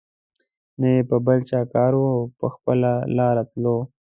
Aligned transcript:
نه 0.79 0.87
یې 0.95 0.99
په 1.09 1.15
بل 1.25 1.39
چا 1.49 1.61
کار 1.73 1.91
وو 1.95 2.09
او 2.15 2.21
په 2.39 2.47
خپله 2.53 2.91
لار 3.17 3.37
تللو. 3.51 3.77